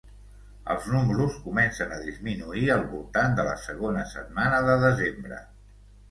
[0.75, 5.43] Els números comencen a disminuir al voltant de la segona setmana de desembre.